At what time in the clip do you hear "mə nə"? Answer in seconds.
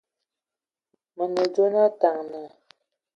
1.15-1.43